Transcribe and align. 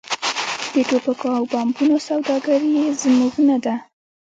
د 0.73 0.75
ټوپکونو 0.89 1.35
او 1.37 1.43
بمونو 1.51 1.97
سوداګري 2.07 2.69
یې 2.79 2.87
زموږ 3.01 3.33
نه 3.49 3.57
ده. 3.63 3.75